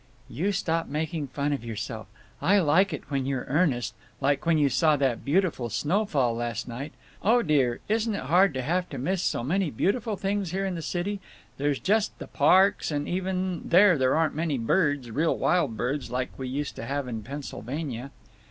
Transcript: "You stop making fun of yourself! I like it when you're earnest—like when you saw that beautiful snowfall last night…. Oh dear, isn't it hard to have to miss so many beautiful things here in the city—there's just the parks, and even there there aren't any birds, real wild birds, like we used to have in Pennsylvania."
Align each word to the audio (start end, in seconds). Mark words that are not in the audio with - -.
"You 0.29 0.51
stop 0.51 0.87
making 0.87 1.27
fun 1.27 1.53
of 1.53 1.63
yourself! 1.63 2.07
I 2.41 2.57
like 2.57 2.91
it 2.91 3.11
when 3.11 3.27
you're 3.27 3.45
earnest—like 3.47 4.47
when 4.47 4.57
you 4.57 4.67
saw 4.67 4.95
that 4.95 5.23
beautiful 5.23 5.69
snowfall 5.69 6.33
last 6.35 6.67
night…. 6.67 6.93
Oh 7.21 7.43
dear, 7.43 7.81
isn't 7.87 8.15
it 8.15 8.23
hard 8.23 8.55
to 8.55 8.63
have 8.63 8.89
to 8.89 8.97
miss 8.97 9.21
so 9.21 9.43
many 9.43 9.69
beautiful 9.69 10.15
things 10.17 10.49
here 10.49 10.65
in 10.65 10.73
the 10.73 10.81
city—there's 10.81 11.77
just 11.79 12.17
the 12.17 12.25
parks, 12.25 12.89
and 12.89 13.07
even 13.07 13.69
there 13.69 13.95
there 13.95 14.17
aren't 14.17 14.39
any 14.39 14.57
birds, 14.57 15.11
real 15.11 15.37
wild 15.37 15.77
birds, 15.77 16.09
like 16.09 16.31
we 16.35 16.47
used 16.47 16.75
to 16.77 16.85
have 16.85 17.07
in 17.07 17.21
Pennsylvania." 17.21 18.09